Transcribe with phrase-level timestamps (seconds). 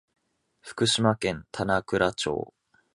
[0.61, 2.55] 福島県棚倉町